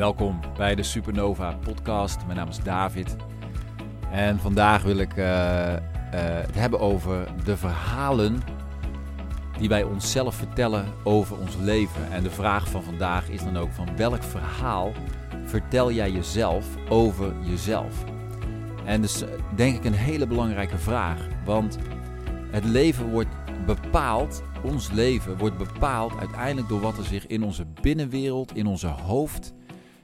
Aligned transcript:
Welkom 0.00 0.40
bij 0.56 0.74
de 0.74 0.82
Supernova 0.82 1.58
podcast. 1.64 2.26
Mijn 2.26 2.38
naam 2.38 2.48
is 2.48 2.58
David. 2.58 3.16
En 4.10 4.38
vandaag 4.38 4.82
wil 4.82 4.96
ik 4.96 5.16
uh, 5.16 5.24
uh, 5.24 5.78
het 6.12 6.54
hebben 6.54 6.80
over 6.80 7.28
de 7.44 7.56
verhalen 7.56 8.42
die 9.58 9.68
wij 9.68 9.82
onszelf 9.82 10.34
vertellen 10.34 10.86
over 11.04 11.38
ons 11.38 11.56
leven. 11.56 12.12
En 12.12 12.22
de 12.22 12.30
vraag 12.30 12.68
van 12.68 12.82
vandaag 12.82 13.28
is 13.28 13.44
dan 13.44 13.56
ook 13.56 13.72
van 13.72 13.96
welk 13.96 14.22
verhaal 14.22 14.92
vertel 15.44 15.92
jij 15.92 16.10
jezelf 16.10 16.66
over 16.88 17.32
jezelf? 17.42 18.04
En 18.84 19.00
dus 19.00 19.24
denk 19.54 19.76
ik 19.76 19.84
een 19.84 19.92
hele 19.92 20.26
belangrijke 20.26 20.78
vraag. 20.78 21.26
Want 21.44 21.78
het 22.50 22.64
leven 22.64 23.10
wordt 23.10 23.30
bepaald, 23.66 24.42
ons 24.62 24.90
leven 24.90 25.38
wordt 25.38 25.58
bepaald 25.58 26.18
uiteindelijk 26.18 26.68
door 26.68 26.80
wat 26.80 26.98
er 26.98 27.04
zich 27.04 27.26
in 27.26 27.42
onze 27.42 27.66
binnenwereld, 27.80 28.56
in 28.56 28.66
onze 28.66 28.86
hoofd 28.88 29.58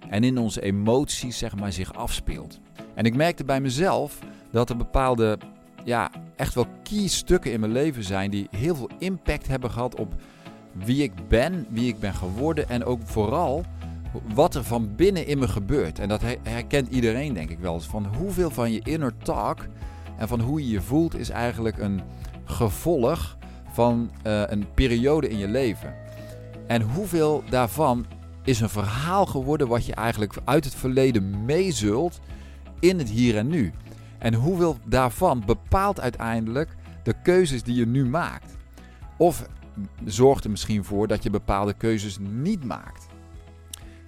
en 0.09 0.24
in 0.24 0.38
onze 0.38 0.60
emoties 0.60 1.38
zeg 1.38 1.56
maar, 1.56 1.73
zich 1.73 1.95
afspeelt. 1.95 2.60
En 2.95 3.05
ik 3.05 3.15
merkte 3.15 3.45
bij 3.45 3.60
mezelf 3.60 4.19
dat 4.51 4.70
er 4.70 4.77
bepaalde, 4.77 5.38
ja, 5.84 6.10
echt 6.37 6.55
wel 6.55 6.66
key 6.82 7.06
stukken 7.06 7.52
in 7.52 7.60
mijn 7.60 7.73
leven 7.73 8.05
zijn 8.05 8.30
die 8.30 8.48
heel 8.51 8.74
veel 8.74 8.91
impact 8.98 9.48
hebben 9.48 9.70
gehad 9.70 10.01
op 10.01 10.15
wie 10.73 11.02
ik 11.02 11.29
ben, 11.29 11.66
wie 11.69 11.88
ik 11.88 11.98
ben 11.98 12.15
geworden 12.15 12.69
en 12.69 12.84
ook 12.84 13.01
vooral 13.05 13.65
wat 14.34 14.55
er 14.55 14.65
van 14.65 14.95
binnen 14.96 15.27
in 15.27 15.38
me 15.38 15.48
gebeurt. 15.48 15.98
En 15.98 16.09
dat 16.09 16.23
herkent 16.43 16.88
iedereen 16.88 17.34
denk 17.34 17.51
ik 17.51 17.59
wel 17.59 17.74
eens. 17.74 17.87
Van 17.87 18.07
hoeveel 18.18 18.51
van 18.51 18.73
je 18.73 18.80
inner 18.82 19.12
talk 19.23 19.66
en 20.18 20.29
van 20.29 20.41
hoe 20.41 20.60
je 20.60 20.68
je 20.68 20.80
voelt 20.80 21.16
is 21.16 21.30
eigenlijk 21.30 21.79
een 21.79 22.01
gevolg 22.45 23.37
van 23.73 24.10
uh, 24.27 24.43
een 24.46 24.66
periode 24.74 25.29
in 25.29 25.38
je 25.38 25.48
leven. 25.48 25.95
En 26.66 26.82
hoeveel 26.82 27.43
daarvan 27.51 28.07
is 28.47 28.61
een 28.61 28.69
verhaal 28.69 29.27
geworden 29.27 29.69
wat 29.69 29.87
je 29.87 29.95
eigenlijk 29.95 30.37
uit 30.45 30.65
het 30.65 30.75
verleden 30.75 31.45
meezult 31.45 32.21
in 32.80 32.99
het 32.99 33.09
hier 33.09 33.37
en 33.37 33.49
nu. 33.49 33.73
En 34.19 34.35
hoeveel 34.35 34.79
daarvan 34.85 35.43
bepaalt 35.47 36.01
uiteindelijk 36.01 36.77
de 37.02 37.15
keuzes 37.23 37.63
die 37.63 37.74
je 37.74 37.87
nu 37.87 38.05
maakt. 38.05 38.57
Of 39.17 39.47
zorgt 40.05 40.45
er 40.45 40.51
misschien 40.51 40.85
voor 40.85 41.07
dat 41.07 41.23
je 41.23 41.30
bepaalde 41.30 41.73
keuzes 41.73 42.19
niet 42.21 42.65
maakt. 42.65 43.07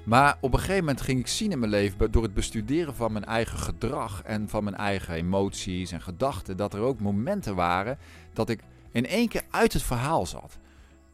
Maar 0.05 0.37
op 0.41 0.53
een 0.53 0.59
gegeven 0.59 0.85
moment 0.85 1.01
ging 1.01 1.19
ik 1.19 1.27
zien 1.27 1.53
in 1.53 1.59
mijn 1.59 1.71
leven, 1.71 2.11
door 2.11 2.23
het 2.23 2.35
bestuderen 2.35 2.95
van 2.95 3.13
mijn 3.13 3.25
eigen 3.25 3.59
gedrag 3.59 4.23
en 4.23 4.49
van 4.49 4.65
mijn 4.65 4.77
eigen 4.77 5.15
emoties 5.15 5.93
en 5.93 6.01
gedachten, 6.01 6.57
dat 6.57 6.75
er 6.75 6.81
ook 6.81 7.01
momenten 7.01 7.55
waren 7.55 7.99
dat 8.33 8.49
ik 8.49 8.61
in 8.93 9.07
één 9.07 9.29
keer 9.29 9.43
uit 9.51 9.73
het 9.73 9.83
verhaal 9.83 10.27
zat. 10.27 10.59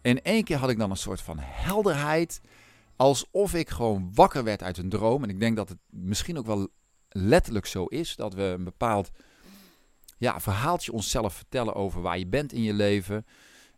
In 0.02 0.22
één 0.22 0.44
keer 0.44 0.56
had 0.56 0.70
ik 0.70 0.78
dan 0.78 0.90
een 0.90 0.96
soort 0.96 1.20
van 1.20 1.36
helderheid, 1.40 2.40
alsof 2.96 3.54
ik 3.54 3.70
gewoon 3.70 4.10
wakker 4.14 4.44
werd 4.44 4.62
uit 4.62 4.78
een 4.78 4.88
droom. 4.88 5.22
En 5.22 5.30
ik 5.30 5.40
denk 5.40 5.56
dat 5.56 5.68
het 5.68 5.78
misschien 5.90 6.38
ook 6.38 6.46
wel 6.46 6.68
letterlijk 7.08 7.66
zo 7.66 7.84
is, 7.84 8.16
dat 8.16 8.34
we 8.34 8.42
een 8.42 8.64
bepaald 8.64 9.10
ja, 10.18 10.40
verhaaltje 10.40 10.92
onszelf 10.92 11.34
vertellen 11.34 11.74
over 11.74 12.02
waar 12.02 12.18
je 12.18 12.26
bent 12.26 12.52
in 12.52 12.62
je 12.62 12.72
leven. 12.72 13.26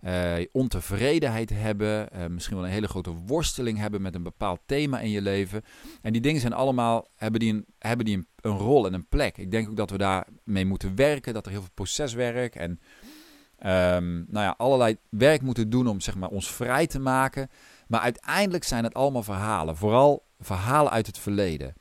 Uh, 0.04 0.34
ontevredenheid 0.52 1.50
hebben, 1.50 2.08
uh, 2.16 2.26
misschien 2.26 2.56
wel 2.56 2.64
een 2.64 2.72
hele 2.72 2.88
grote 2.88 3.14
worsteling 3.26 3.78
hebben 3.78 4.02
met 4.02 4.14
een 4.14 4.22
bepaald 4.22 4.60
thema 4.66 5.00
in 5.00 5.10
je 5.10 5.22
leven. 5.22 5.62
En 6.02 6.12
die 6.12 6.22
dingen 6.22 6.40
zijn 6.40 6.52
allemaal, 6.52 7.08
hebben 7.14 7.40
die, 7.40 7.52
een, 7.52 7.66
hebben 7.78 8.06
die 8.06 8.26
een, 8.40 8.58
rol 8.58 8.86
en 8.86 8.94
een 8.94 9.08
plek. 9.08 9.38
Ik 9.38 9.50
denk 9.50 9.68
ook 9.68 9.76
dat 9.76 9.90
we 9.90 9.98
daarmee 9.98 10.66
moeten 10.66 10.94
werken, 10.94 11.34
dat 11.34 11.44
er 11.46 11.52
heel 11.52 11.60
veel 11.60 11.70
proceswerk 11.74 12.54
en 12.54 12.70
um, 12.70 14.26
nou 14.28 14.44
ja, 14.44 14.54
allerlei 14.56 14.96
werk 15.08 15.42
moeten 15.42 15.70
doen 15.70 15.86
om 15.86 16.00
zeg 16.00 16.14
maar, 16.14 16.28
ons 16.28 16.50
vrij 16.50 16.86
te 16.86 16.98
maken. 16.98 17.48
Maar 17.86 18.00
uiteindelijk 18.00 18.64
zijn 18.64 18.84
het 18.84 18.94
allemaal 18.94 19.22
verhalen, 19.22 19.76
vooral 19.76 20.26
verhalen 20.38 20.92
uit 20.92 21.06
het 21.06 21.18
verleden. 21.18 21.74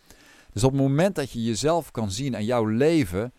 Dus 0.51 0.63
op 0.63 0.71
het 0.71 0.81
moment 0.81 1.15
dat 1.15 1.31
je 1.31 1.43
jezelf 1.43 1.91
kan 1.91 2.11
zien 2.11 2.33
en 2.33 2.45
jouw 2.45 2.65
leven 2.65 3.33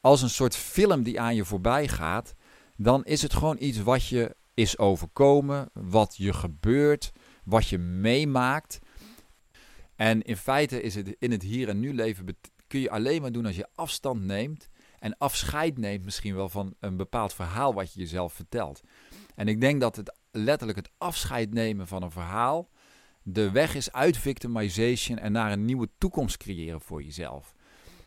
als 0.00 0.22
een 0.22 0.30
soort 0.30 0.56
film 0.56 1.02
die 1.02 1.20
aan 1.20 1.34
je 1.34 1.44
voorbij 1.44 1.88
gaat, 1.88 2.34
dan 2.76 3.04
is 3.04 3.22
het 3.22 3.34
gewoon 3.34 3.56
iets 3.58 3.82
wat 3.82 4.06
je 4.06 4.36
is 4.54 4.78
overkomen, 4.78 5.70
wat 5.72 6.14
je 6.16 6.32
gebeurt, 6.32 7.12
wat 7.44 7.68
je 7.68 7.78
meemaakt. 7.78 8.78
En 9.96 10.22
in 10.22 10.36
feite 10.36 10.82
is 10.82 10.94
het 10.94 11.16
in 11.18 11.30
het 11.30 11.42
hier 11.42 11.68
en 11.68 11.80
nu 11.80 11.94
leven 11.94 12.26
kun 12.66 12.80
je 12.80 12.90
alleen 12.90 13.22
maar 13.22 13.32
doen 13.32 13.46
als 13.46 13.56
je 13.56 13.68
afstand 13.74 14.22
neemt 14.22 14.68
en 14.98 15.18
afscheid 15.18 15.78
neemt 15.78 16.04
misschien 16.04 16.34
wel 16.34 16.48
van 16.48 16.74
een 16.80 16.96
bepaald 16.96 17.34
verhaal 17.34 17.74
wat 17.74 17.92
je 17.92 18.00
jezelf 18.00 18.32
vertelt. 18.32 18.80
En 19.34 19.48
ik 19.48 19.60
denk 19.60 19.80
dat 19.80 19.96
het 19.96 20.14
letterlijk 20.30 20.78
het 20.78 20.90
afscheid 20.98 21.52
nemen 21.52 21.86
van 21.86 22.02
een 22.02 22.10
verhaal 22.10 22.70
de 23.22 23.50
weg 23.50 23.74
is 23.74 23.92
uit 23.92 24.16
victimization 24.16 25.18
en 25.18 25.32
naar 25.32 25.52
een 25.52 25.64
nieuwe 25.64 25.88
toekomst 25.98 26.36
creëren 26.36 26.80
voor 26.80 27.02
jezelf. 27.02 27.54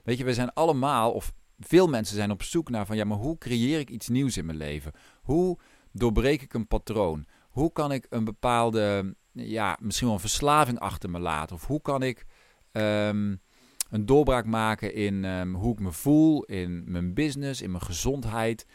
Weet 0.03 0.17
je, 0.17 0.23
we 0.23 0.33
zijn 0.33 0.53
allemaal, 0.53 1.11
of 1.11 1.33
veel 1.59 1.87
mensen 1.87 2.15
zijn 2.15 2.31
op 2.31 2.43
zoek 2.43 2.69
naar 2.69 2.85
van 2.85 2.95
ja, 2.95 3.03
maar 3.03 3.17
hoe 3.17 3.37
creëer 3.37 3.79
ik 3.79 3.89
iets 3.89 4.07
nieuws 4.07 4.37
in 4.37 4.45
mijn 4.45 4.57
leven? 4.57 4.91
Hoe 5.21 5.59
doorbreek 5.91 6.41
ik 6.41 6.53
een 6.53 6.67
patroon? 6.67 7.25
Hoe 7.49 7.71
kan 7.71 7.91
ik 7.91 8.05
een 8.09 8.23
bepaalde, 8.23 9.15
ja, 9.31 9.77
misschien 9.81 10.07
wel 10.07 10.15
een 10.15 10.21
verslaving 10.21 10.79
achter 10.79 11.09
me 11.09 11.19
laten? 11.19 11.55
Of 11.55 11.67
hoe 11.67 11.81
kan 11.81 12.03
ik 12.03 12.25
um, 12.71 13.41
een 13.89 14.05
doorbraak 14.05 14.45
maken 14.45 14.93
in 14.93 15.23
um, 15.23 15.55
hoe 15.55 15.73
ik 15.73 15.79
me 15.79 15.91
voel, 15.91 16.43
in 16.43 16.83
mijn 16.91 17.13
business, 17.13 17.61
in 17.61 17.71
mijn 17.71 17.83
gezondheid? 17.83 18.65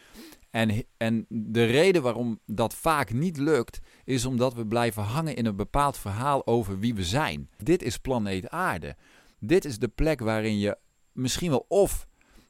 En, 0.50 0.84
en 0.96 1.26
de 1.28 1.64
reden 1.64 2.02
waarom 2.02 2.40
dat 2.46 2.74
vaak 2.74 3.12
niet 3.12 3.36
lukt, 3.36 3.80
is 4.04 4.24
omdat 4.24 4.54
we 4.54 4.66
blijven 4.66 5.02
hangen 5.02 5.36
in 5.36 5.46
een 5.46 5.56
bepaald 5.56 5.98
verhaal 5.98 6.46
over 6.46 6.78
wie 6.78 6.94
we 6.94 7.04
zijn. 7.04 7.50
Dit 7.56 7.82
is 7.82 7.98
planeet 7.98 8.48
Aarde. 8.48 8.96
Dit 9.38 9.64
is 9.64 9.78
de 9.78 9.88
plek 9.88 10.20
waarin 10.20 10.58
je 10.58 10.78
misschien 11.12 11.50
wel 11.50 11.64
of 11.68 12.06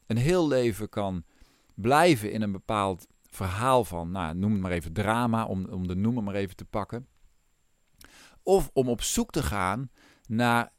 een 0.07 0.17
heel 0.17 0.49
leven 0.49 0.89
kan 0.89 1.25
blijven 1.75 2.33
in 2.33 2.43
een 2.43 2.53
bepaald 2.53 3.07
verhaal 3.31 3.85
van, 3.85 4.11
nou, 4.11 4.35
noem 4.35 4.53
het 4.53 4.61
maar 4.61 4.71
even 4.71 4.93
drama, 4.93 5.45
om, 5.45 5.67
om 5.67 5.87
de 5.87 5.95
noemer 5.95 6.23
maar 6.23 6.35
even 6.35 6.57
te 6.57 6.65
pakken. 6.65 7.07
Of 8.43 8.71
om 8.73 8.89
op 8.89 9.03
zoek 9.03 9.31
te 9.31 9.43
gaan 9.43 9.91
naar, 10.27 10.73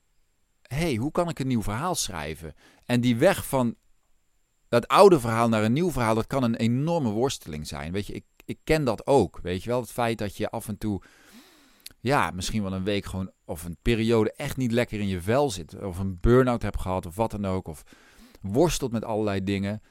hey, 0.61 0.95
hoe 0.95 1.11
kan 1.11 1.29
ik 1.29 1.39
een 1.39 1.47
nieuw 1.47 1.61
verhaal 1.61 1.95
schrijven? 1.95 2.53
En 2.85 3.01
die 3.01 3.17
weg 3.17 3.45
van 3.47 3.75
dat 4.69 4.87
oude 4.87 5.19
verhaal 5.19 5.49
naar 5.49 5.63
een 5.63 5.73
nieuw 5.73 5.91
verhaal, 5.91 6.15
dat 6.15 6.27
kan 6.27 6.43
een 6.43 6.55
enorme 6.55 7.09
worsteling 7.09 7.67
zijn. 7.67 7.91
Weet 7.91 8.07
je, 8.07 8.13
ik, 8.13 8.25
ik 8.45 8.59
ken 8.63 8.83
dat 8.83 9.07
ook. 9.07 9.39
Weet 9.41 9.63
je 9.63 9.69
wel, 9.69 9.81
het 9.81 9.91
feit 9.91 10.17
dat 10.17 10.37
je 10.37 10.49
af 10.49 10.67
en 10.67 10.77
toe, 10.77 11.01
ja, 11.99 12.31
misschien 12.31 12.63
wel 12.63 12.73
een 12.73 12.83
week 12.83 13.05
gewoon, 13.05 13.31
of 13.45 13.63
een 13.63 13.77
periode 13.81 14.31
echt 14.31 14.57
niet 14.57 14.71
lekker 14.71 14.99
in 14.99 15.07
je 15.07 15.21
vel 15.21 15.51
zit. 15.51 15.81
Of 15.81 15.99
een 15.99 16.17
burn-out 16.19 16.61
hebt 16.61 16.81
gehad, 16.81 17.05
of 17.05 17.15
wat 17.15 17.31
dan 17.31 17.45
ook. 17.45 17.67
Of 17.67 17.83
worstelt 18.41 18.91
met 18.91 19.05
allerlei 19.05 19.43
dingen. 19.43 19.81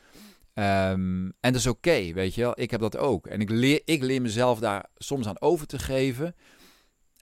Um, 0.54 1.24
en 1.24 1.52
dat 1.52 1.54
is 1.54 1.66
oké, 1.66 2.12
weet 2.12 2.34
je 2.34 2.40
wel. 2.40 2.60
Ik 2.60 2.70
heb 2.70 2.80
dat 2.80 2.96
ook. 2.96 3.26
En 3.26 3.40
ik 3.40 3.50
leer, 3.50 3.82
ik 3.84 4.02
leer 4.02 4.22
mezelf 4.22 4.58
daar 4.58 4.86
soms 4.96 5.26
aan 5.26 5.40
over 5.40 5.66
te 5.66 5.78
geven. 5.78 6.34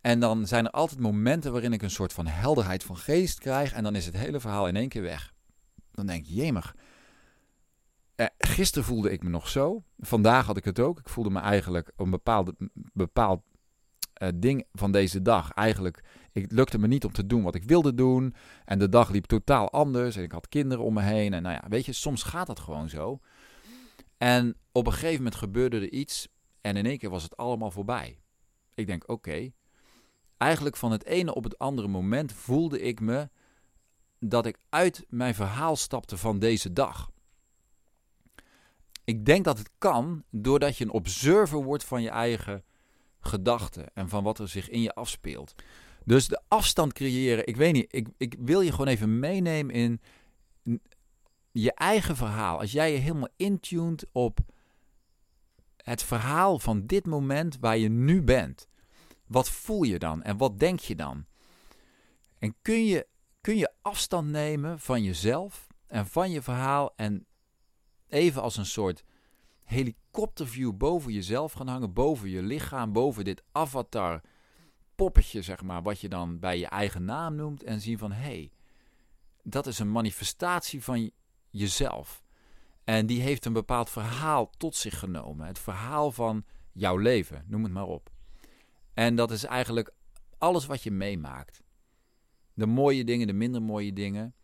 En 0.00 0.20
dan 0.20 0.46
zijn 0.46 0.64
er 0.64 0.70
altijd 0.70 1.00
momenten 1.00 1.52
waarin 1.52 1.72
ik 1.72 1.82
een 1.82 1.90
soort 1.90 2.12
van 2.12 2.26
helderheid 2.26 2.84
van 2.84 2.96
geest 2.96 3.38
krijg. 3.38 3.72
En 3.72 3.82
dan 3.82 3.94
is 3.94 4.06
het 4.06 4.16
hele 4.16 4.40
verhaal 4.40 4.68
in 4.68 4.76
één 4.76 4.88
keer 4.88 5.02
weg. 5.02 5.32
Dan 5.92 6.06
denk 6.06 6.26
je, 6.26 6.34
jemig. 6.34 6.74
Eh, 8.16 8.26
gisteren 8.38 8.84
voelde 8.84 9.10
ik 9.10 9.22
me 9.22 9.28
nog 9.28 9.48
zo. 9.48 9.84
Vandaag 9.98 10.46
had 10.46 10.56
ik 10.56 10.64
het 10.64 10.80
ook. 10.80 10.98
Ik 10.98 11.08
voelde 11.08 11.30
me 11.30 11.40
eigenlijk 11.40 11.92
een 11.96 12.10
bepaald, 12.92 13.42
uh, 14.22 14.28
ding 14.34 14.66
van 14.72 14.92
deze 14.92 15.22
dag. 15.22 15.50
Eigenlijk, 15.52 16.04
het 16.32 16.52
lukte 16.52 16.78
me 16.78 16.86
niet 16.86 17.04
om 17.04 17.12
te 17.12 17.26
doen 17.26 17.42
wat 17.42 17.54
ik 17.54 17.64
wilde 17.64 17.94
doen. 17.94 18.34
En 18.64 18.78
de 18.78 18.88
dag 18.88 19.10
liep 19.10 19.24
totaal 19.24 19.70
anders. 19.70 20.16
En 20.16 20.22
ik 20.22 20.32
had 20.32 20.48
kinderen 20.48 20.84
om 20.84 20.94
me 20.94 21.02
heen. 21.02 21.34
En 21.34 21.42
nou 21.42 21.54
ja, 21.54 21.68
weet 21.68 21.84
je, 21.84 21.92
soms 21.92 22.22
gaat 22.22 22.46
dat 22.46 22.60
gewoon 22.60 22.88
zo. 22.88 23.20
En 24.18 24.56
op 24.72 24.86
een 24.86 24.92
gegeven 24.92 25.16
moment 25.16 25.34
gebeurde 25.34 25.76
er 25.76 25.92
iets. 25.92 26.28
En 26.60 26.76
in 26.76 26.86
één 26.86 26.98
keer 26.98 27.10
was 27.10 27.22
het 27.22 27.36
allemaal 27.36 27.70
voorbij. 27.70 28.20
Ik 28.74 28.86
denk, 28.86 29.08
oké. 29.08 29.50
Eigenlijk 30.36 30.76
van 30.76 30.92
het 30.92 31.04
ene 31.04 31.34
op 31.34 31.44
het 31.44 31.58
andere 31.58 31.88
moment 31.88 32.32
voelde 32.32 32.80
ik 32.80 33.00
me 33.00 33.28
dat 34.18 34.46
ik 34.46 34.58
uit 34.68 35.04
mijn 35.08 35.34
verhaal 35.34 35.76
stapte 35.76 36.16
van 36.16 36.38
deze 36.38 36.72
dag. 36.72 37.10
Ik 39.06 39.24
denk 39.24 39.44
dat 39.44 39.58
het 39.58 39.70
kan 39.78 40.24
doordat 40.30 40.76
je 40.76 40.84
een 40.84 40.90
observer 40.90 41.62
wordt 41.62 41.84
van 41.84 42.02
je 42.02 42.08
eigen 42.08 42.64
gedachten 43.20 43.86
en 43.94 44.08
van 44.08 44.22
wat 44.24 44.38
er 44.38 44.48
zich 44.48 44.68
in 44.68 44.80
je 44.80 44.94
afspeelt. 44.94 45.54
Dus 46.04 46.28
de 46.28 46.40
afstand 46.48 46.92
creëren, 46.92 47.46
ik 47.46 47.56
weet 47.56 47.72
niet, 47.72 47.86
ik, 47.94 48.08
ik 48.16 48.36
wil 48.38 48.60
je 48.60 48.70
gewoon 48.70 48.86
even 48.86 49.18
meenemen 49.18 49.74
in 49.74 50.00
je 51.50 51.72
eigen 51.74 52.16
verhaal. 52.16 52.60
Als 52.60 52.72
jij 52.72 52.92
je 52.92 52.98
helemaal 52.98 53.28
intuned 53.36 54.06
op 54.12 54.38
het 55.76 56.02
verhaal 56.02 56.58
van 56.58 56.86
dit 56.86 57.06
moment 57.06 57.56
waar 57.60 57.78
je 57.78 57.88
nu 57.88 58.22
bent, 58.22 58.68
wat 59.26 59.50
voel 59.50 59.82
je 59.82 59.98
dan 59.98 60.22
en 60.22 60.36
wat 60.36 60.58
denk 60.58 60.80
je 60.80 60.96
dan? 60.96 61.26
En 62.38 62.54
kun 62.62 62.84
je, 62.84 63.06
kun 63.40 63.56
je 63.56 63.72
afstand 63.82 64.28
nemen 64.28 64.80
van 64.80 65.02
jezelf 65.02 65.66
en 65.86 66.06
van 66.06 66.30
je 66.30 66.42
verhaal 66.42 66.92
en 66.96 67.26
even 68.08 68.42
als 68.42 68.56
een 68.56 68.66
soort 68.66 69.04
helikopterview 69.64 70.72
boven 70.72 71.12
jezelf 71.12 71.52
gaan 71.52 71.68
hangen, 71.68 71.92
boven 71.92 72.28
je 72.28 72.42
lichaam, 72.42 72.92
boven 72.92 73.24
dit 73.24 73.42
avatar 73.52 74.20
poppetje, 74.94 75.42
zeg 75.42 75.62
maar, 75.62 75.82
wat 75.82 76.00
je 76.00 76.08
dan 76.08 76.38
bij 76.38 76.58
je 76.58 76.66
eigen 76.66 77.04
naam 77.04 77.34
noemt 77.34 77.62
en 77.62 77.80
zien 77.80 77.98
van 77.98 78.12
hé, 78.12 78.22
hey, 78.22 78.50
dat 79.42 79.66
is 79.66 79.78
een 79.78 79.92
manifestatie 79.92 80.82
van 80.82 81.10
jezelf. 81.50 82.24
En 82.84 83.06
die 83.06 83.20
heeft 83.20 83.44
een 83.44 83.52
bepaald 83.52 83.90
verhaal 83.90 84.50
tot 84.56 84.76
zich 84.76 84.98
genomen. 84.98 85.46
Het 85.46 85.58
verhaal 85.58 86.12
van 86.12 86.44
jouw 86.72 86.96
leven, 86.96 87.44
noem 87.46 87.62
het 87.62 87.72
maar 87.72 87.86
op. 87.86 88.10
En 88.94 89.16
dat 89.16 89.30
is 89.30 89.44
eigenlijk 89.44 89.92
alles 90.38 90.66
wat 90.66 90.82
je 90.82 90.90
meemaakt. 90.90 91.62
De 92.54 92.66
mooie 92.66 93.04
dingen, 93.04 93.26
de 93.26 93.32
minder 93.32 93.62
mooie 93.62 93.92
dingen. 93.92 94.34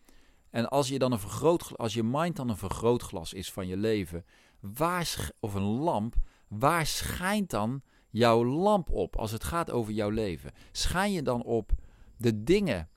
En 0.53 0.69
als 0.69 0.89
je 0.89 0.99
dan 0.99 1.13
een 1.13 1.19
vergrootglas, 1.19 1.79
als 1.79 1.95
je 1.95 2.03
mind 2.03 2.37
dan 2.37 2.49
een 2.49 2.57
vergrootglas 2.57 3.33
is 3.33 3.53
van 3.53 3.67
je 3.67 3.77
leven, 3.77 4.25
waar 4.61 5.31
of 5.41 5.55
een 5.55 5.63
lamp, 5.63 6.15
waar 6.49 6.87
schijnt 6.87 7.51
dan 7.51 7.83
jouw 8.11 8.45
lamp 8.45 8.91
op 8.91 9.17
als 9.17 9.31
het 9.31 9.45
gaat 9.45 9.71
over 9.71 9.93
jouw 9.93 10.11
leven? 10.11 10.53
Schijn 10.73 11.13
je 11.13 11.23
dan 11.23 11.43
op 11.43 11.73
de 12.17 12.43
dingen 12.43 12.89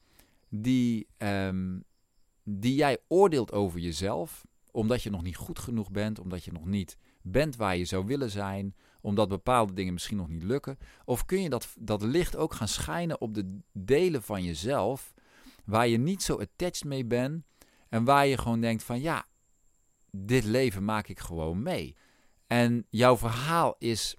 die, 0.49 1.07
um, 1.17 1.83
die 2.43 2.75
jij 2.75 2.97
oordeelt 3.07 3.51
over 3.51 3.79
jezelf, 3.79 4.45
omdat 4.71 5.03
je 5.03 5.09
nog 5.09 5.23
niet 5.23 5.37
goed 5.37 5.59
genoeg 5.59 5.91
bent, 5.91 6.19
omdat 6.19 6.43
je 6.43 6.51
nog 6.51 6.65
niet 6.65 6.97
bent 7.21 7.55
waar 7.55 7.77
je 7.77 7.85
zou 7.85 8.05
willen 8.05 8.29
zijn, 8.29 8.75
omdat 9.01 9.29
bepaalde 9.29 9.73
dingen 9.73 9.93
misschien 9.93 10.17
nog 10.17 10.29
niet 10.29 10.43
lukken? 10.43 10.77
Of 11.05 11.25
kun 11.25 11.41
je 11.41 11.49
dat, 11.49 11.75
dat 11.79 12.01
licht 12.01 12.35
ook 12.35 12.53
gaan 12.53 12.67
schijnen 12.67 13.21
op 13.21 13.33
de 13.33 13.59
delen 13.71 14.23
van 14.23 14.43
jezelf 14.43 15.13
waar 15.65 15.88
je 15.88 15.97
niet 15.97 16.23
zo 16.23 16.35
attached 16.35 16.83
mee 16.83 17.06
bent 17.06 17.44
en 17.89 18.03
waar 18.03 18.27
je 18.27 18.38
gewoon 18.38 18.62
denkt 18.62 18.83
van 18.83 19.01
ja, 19.01 19.25
dit 20.12 20.44
leven 20.44 20.85
maak 20.85 21.07
ik 21.07 21.19
gewoon 21.19 21.63
mee. 21.63 21.95
En 22.47 22.85
jouw 22.89 23.17
verhaal 23.17 23.75
is, 23.77 24.15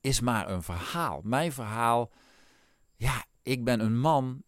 is 0.00 0.20
maar 0.20 0.50
een 0.50 0.62
verhaal. 0.62 1.20
Mijn 1.24 1.52
verhaal, 1.52 2.12
ja, 2.96 3.24
ik 3.42 3.64
ben 3.64 3.80
een 3.80 3.98
man, 3.98 4.42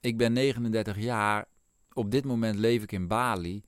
ik 0.00 0.16
ben 0.16 0.32
39 0.32 0.98
jaar, 0.98 1.46
op 1.92 2.10
dit 2.10 2.24
moment 2.24 2.58
leef 2.58 2.82
ik 2.82 2.92
in 2.92 3.06
Bali. 3.06 3.62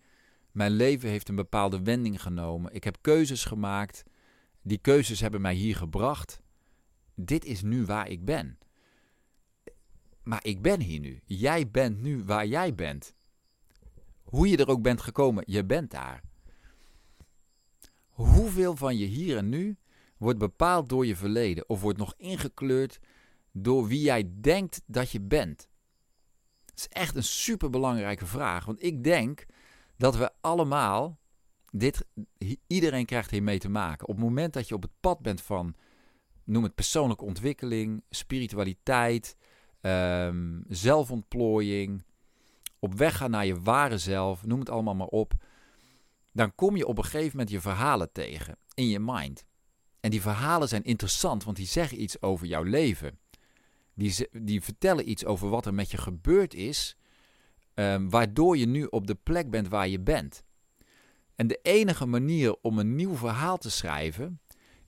Mijn 0.52 0.72
leven 0.72 1.08
heeft 1.08 1.28
een 1.28 1.34
bepaalde 1.34 1.82
wending 1.82 2.22
genomen. 2.22 2.74
Ik 2.74 2.84
heb 2.84 2.98
keuzes 3.00 3.44
gemaakt. 3.44 4.02
Die 4.62 4.78
keuzes 4.78 5.20
hebben 5.20 5.40
mij 5.40 5.54
hier 5.54 5.76
gebracht. 5.76 6.40
Dit 7.14 7.44
is 7.44 7.62
nu 7.62 7.84
waar 7.84 8.08
ik 8.08 8.24
ben. 8.24 8.58
Maar 10.22 10.44
ik 10.44 10.62
ben 10.62 10.80
hier 10.80 11.00
nu. 11.00 11.20
Jij 11.24 11.70
bent 11.70 12.00
nu 12.00 12.24
waar 12.24 12.46
jij 12.46 12.74
bent. 12.74 13.14
Hoe 14.22 14.48
je 14.48 14.56
er 14.56 14.68
ook 14.68 14.82
bent 14.82 15.00
gekomen, 15.00 15.44
je 15.46 15.64
bent 15.64 15.90
daar. 15.90 16.22
Hoeveel 18.08 18.76
van 18.76 18.96
je 18.96 19.06
hier 19.06 19.36
en 19.36 19.48
nu 19.48 19.76
wordt 20.16 20.38
bepaald 20.38 20.88
door 20.88 21.06
je 21.06 21.16
verleden 21.16 21.68
of 21.68 21.80
wordt 21.80 21.98
nog 21.98 22.14
ingekleurd 22.16 23.00
door 23.52 23.86
wie 23.86 24.00
jij 24.00 24.30
denkt 24.40 24.82
dat 24.86 25.10
je 25.10 25.20
bent? 25.20 25.68
Dat 26.64 26.78
is 26.78 26.88
echt 26.88 27.16
een 27.16 27.22
superbelangrijke 27.22 28.26
vraag, 28.26 28.64
want 28.64 28.82
ik 28.82 29.04
denk 29.04 29.46
dat 29.96 30.16
we 30.16 30.30
allemaal 30.40 31.18
dit, 31.70 32.06
iedereen 32.66 33.06
krijgt 33.06 33.30
hiermee 33.30 33.58
te 33.58 33.68
maken. 33.68 34.08
Op 34.08 34.14
het 34.14 34.24
moment 34.24 34.52
dat 34.52 34.68
je 34.68 34.74
op 34.74 34.82
het 34.82 35.00
pad 35.00 35.20
bent 35.20 35.40
van, 35.40 35.74
noem 36.44 36.62
het 36.62 36.74
persoonlijke 36.74 37.24
ontwikkeling, 37.24 38.02
spiritualiteit, 38.10 39.36
um, 39.80 40.64
zelfontplooiing, 40.68 42.04
op 42.78 42.94
weg 42.94 43.16
gaan 43.16 43.30
naar 43.30 43.46
je 43.46 43.60
ware 43.60 43.98
zelf, 43.98 44.46
noem 44.46 44.58
het 44.58 44.70
allemaal 44.70 44.94
maar 44.94 45.06
op, 45.06 45.32
dan 46.32 46.54
kom 46.54 46.76
je 46.76 46.86
op 46.86 46.98
een 46.98 47.04
gegeven 47.04 47.30
moment 47.30 47.50
je 47.50 47.60
verhalen 47.60 48.12
tegen 48.12 48.56
in 48.74 48.88
je 48.88 49.00
mind. 49.00 49.44
En 50.00 50.10
die 50.10 50.20
verhalen 50.20 50.68
zijn 50.68 50.82
interessant, 50.82 51.44
want 51.44 51.56
die 51.56 51.66
zeggen 51.66 52.02
iets 52.02 52.22
over 52.22 52.46
jouw 52.46 52.62
leven. 52.62 53.18
Die, 53.94 54.28
die 54.32 54.60
vertellen 54.62 55.10
iets 55.10 55.24
over 55.24 55.48
wat 55.48 55.66
er 55.66 55.74
met 55.74 55.90
je 55.90 55.96
gebeurd 55.96 56.54
is, 56.54 56.96
um, 57.74 58.10
waardoor 58.10 58.56
je 58.56 58.66
nu 58.66 58.84
op 58.84 59.06
de 59.06 59.14
plek 59.14 59.50
bent 59.50 59.68
waar 59.68 59.88
je 59.88 60.00
bent. 60.00 60.44
En 61.34 61.46
de 61.46 61.58
enige 61.62 62.06
manier 62.06 62.56
om 62.62 62.78
een 62.78 62.94
nieuw 62.94 63.16
verhaal 63.16 63.58
te 63.58 63.70
schrijven, 63.70 64.40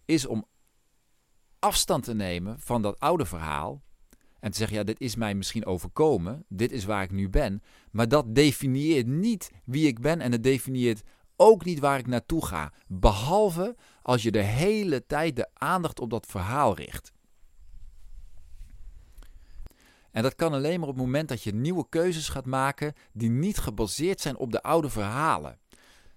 is 0.04 0.26
om 0.26 0.46
afstand 1.58 2.04
te 2.04 2.14
nemen 2.14 2.60
van 2.60 2.82
dat 2.82 3.00
oude 3.00 3.26
verhaal 3.26 3.82
en 4.42 4.50
te 4.50 4.56
zeggen, 4.56 4.76
ja, 4.76 4.84
dit 4.84 5.00
is 5.00 5.14
mij 5.14 5.34
misschien 5.34 5.66
overkomen, 5.66 6.44
dit 6.48 6.72
is 6.72 6.84
waar 6.84 7.02
ik 7.02 7.10
nu 7.10 7.28
ben, 7.28 7.62
maar 7.90 8.08
dat 8.08 8.34
definieert 8.34 9.06
niet 9.06 9.50
wie 9.64 9.86
ik 9.86 10.00
ben 10.00 10.20
en 10.20 10.32
het 10.32 10.42
definieert 10.42 11.02
ook 11.36 11.64
niet 11.64 11.78
waar 11.78 11.98
ik 11.98 12.06
naartoe 12.06 12.46
ga, 12.46 12.72
behalve 12.86 13.76
als 14.02 14.22
je 14.22 14.30
de 14.30 14.42
hele 14.42 15.06
tijd 15.06 15.36
de 15.36 15.48
aandacht 15.54 16.00
op 16.00 16.10
dat 16.10 16.26
verhaal 16.26 16.76
richt. 16.76 17.12
En 20.10 20.22
dat 20.22 20.34
kan 20.34 20.52
alleen 20.52 20.80
maar 20.80 20.88
op 20.88 20.94
het 20.94 21.04
moment 21.04 21.28
dat 21.28 21.42
je 21.42 21.54
nieuwe 21.54 21.88
keuzes 21.88 22.28
gaat 22.28 22.46
maken 22.46 22.94
die 23.12 23.30
niet 23.30 23.58
gebaseerd 23.58 24.20
zijn 24.20 24.36
op 24.36 24.52
de 24.52 24.62
oude 24.62 24.88
verhalen. 24.88 25.58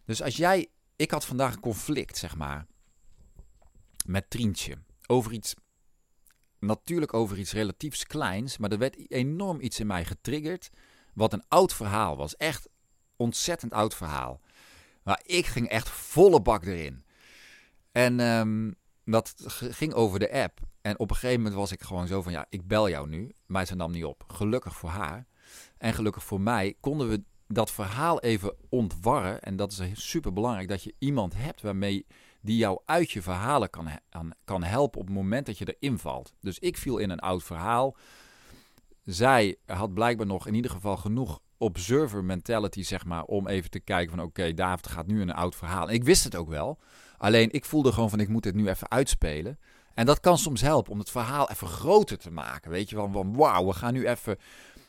Dus 0.06 0.22
als 0.22 0.38
jij, 0.38 0.68
ik 0.95 1.12
had 1.12 1.25
vandaag 1.25 1.54
een 1.54 1.60
conflict, 1.60 2.18
zeg 2.18 2.36
maar, 2.36 2.66
met 4.06 4.30
Trientje 4.30 4.77
over 5.07 5.31
iets 5.31 5.56
natuurlijk 6.65 7.13
over 7.13 7.38
iets 7.38 7.53
relatiefs 7.53 8.06
kleins, 8.06 8.57
maar 8.57 8.71
er 8.71 8.77
werd 8.77 9.12
enorm 9.12 9.62
iets 9.62 9.79
in 9.79 9.88
mij 9.88 10.06
getriggerd. 10.06 10.69
Wat 11.13 11.33
een 11.33 11.44
oud 11.47 11.73
verhaal 11.73 12.17
was. 12.17 12.35
Echt 12.38 12.69
ontzettend 13.15 13.73
oud 13.73 13.95
verhaal. 13.95 14.41
Maar 15.03 15.21
ik 15.25 15.45
ging 15.45 15.69
echt 15.69 15.89
volle 15.89 16.41
bak 16.41 16.65
erin. 16.65 17.03
En 17.91 18.19
um, 18.19 18.75
dat 19.06 19.33
ging 19.47 19.94
over 19.94 20.19
de 20.19 20.31
app. 20.31 20.59
En 20.81 21.00
op 21.00 21.09
een 21.09 21.15
gegeven 21.15 21.41
moment 21.41 21.56
was 21.59 21.71
ik 21.71 21.81
gewoon 21.81 22.07
zo 22.07 22.21
van: 22.21 22.31
ja, 22.31 22.45
ik 22.50 22.67
bel 22.67 22.89
jou 22.89 23.09
nu. 23.09 23.31
Maar 23.45 23.65
ze 23.65 23.75
nam 23.75 23.91
niet 23.91 24.06
op. 24.06 24.23
Gelukkig 24.27 24.75
voor 24.75 24.89
haar. 24.89 25.27
En 25.77 25.94
gelukkig 25.94 26.23
voor 26.23 26.41
mij 26.41 26.75
konden 26.79 27.09
we 27.09 27.23
dat 27.47 27.71
verhaal 27.71 28.21
even 28.21 28.56
ontwarren. 28.69 29.41
En 29.41 29.56
dat 29.56 29.71
is 29.71 30.09
super 30.09 30.33
belangrijk 30.33 30.67
dat 30.67 30.83
je 30.83 30.95
iemand 31.00 31.33
hebt 31.35 31.62
waarmee 31.62 32.06
die 32.45 32.57
jou 32.57 32.80
uit 32.86 33.12
je 33.12 33.21
verhalen 33.21 33.69
kan, 33.69 33.89
kan 34.44 34.63
helpen 34.63 35.00
op 35.00 35.06
het 35.06 35.15
moment 35.15 35.45
dat 35.45 35.57
je 35.57 35.75
erin 35.77 36.00
valt. 36.00 36.33
Dus 36.42 36.59
ik 36.59 36.77
viel 36.77 36.97
in 36.97 37.09
een 37.09 37.19
oud 37.19 37.44
verhaal. 37.44 37.95
Zij 39.03 39.57
had 39.65 39.94
blijkbaar 39.94 40.27
nog 40.27 40.47
in 40.47 40.53
ieder 40.53 40.71
geval 40.71 40.97
genoeg 40.97 41.39
observer 41.57 42.24
mentality, 42.24 42.83
zeg 42.83 43.06
maar, 43.06 43.24
om 43.24 43.47
even 43.47 43.69
te 43.69 43.80
kijken 43.80 44.15
van 44.15 44.25
oké, 44.25 44.53
David 44.53 44.88
gaat 44.88 45.07
nu 45.07 45.21
in 45.21 45.30
een 45.30 45.36
oud 45.36 45.56
verhaal. 45.56 45.89
ik 45.89 46.03
wist 46.03 46.24
het 46.24 46.36
ook 46.36 46.50
wel. 46.50 46.80
Alleen 47.18 47.51
ik 47.51 47.65
voelde 47.65 47.92
gewoon 47.92 48.09
van 48.09 48.19
ik 48.19 48.27
moet 48.27 48.44
dit 48.44 48.56
nu 48.56 48.68
even 48.68 48.91
uitspelen. 48.91 49.59
En 49.94 50.06
dat 50.06 50.19
kan 50.19 50.38
soms 50.38 50.62
helpen 50.62 50.91
om 50.91 51.00
het 51.00 51.10
verhaal 51.10 51.50
even 51.50 51.67
groter 51.67 52.17
te 52.17 52.31
maken. 52.31 52.72
Weet 52.72 52.89
je, 52.89 52.96
van, 52.96 53.12
van 53.12 53.36
wauw, 53.36 53.65
we 53.65 53.74
gaan 53.74 53.93
nu 53.93 54.08
even... 54.08 54.38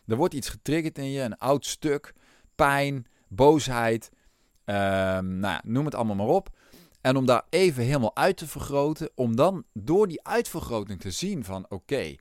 Er 0.07 0.16
wordt 0.16 0.35
iets 0.35 0.49
getriggerd 0.49 0.99
in 0.99 1.11
je, 1.11 1.21
een 1.21 1.38
oud 1.38 1.66
stuk, 1.66 2.14
pijn, 2.54 3.07
boosheid, 3.28 4.11
um, 4.64 5.38
nou 5.38 5.54
ja, 5.54 5.61
noem 5.64 5.85
het 5.85 5.95
allemaal 5.95 6.16
maar 6.16 6.26
op. 6.26 6.55
En 7.06 7.16
om 7.16 7.26
daar 7.26 7.42
even 7.50 7.84
helemaal 7.84 8.16
uit 8.16 8.36
te 8.36 8.46
vergroten, 8.46 9.10
om 9.14 9.36
dan 9.36 9.64
door 9.72 10.08
die 10.08 10.22
uitvergroting 10.22 11.00
te 11.00 11.10
zien 11.10 11.44
van 11.44 11.66
oké, 11.68 12.14